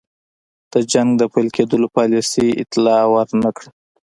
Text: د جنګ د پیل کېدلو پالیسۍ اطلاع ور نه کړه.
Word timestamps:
د 0.71 0.73
جنګ 0.91 1.09
د 1.17 1.21
پیل 1.33 1.47
کېدلو 1.55 1.87
پالیسۍ 1.95 2.47
اطلاع 2.63 3.03
ور 3.13 3.27
نه 3.43 3.49
کړه. 3.57 3.69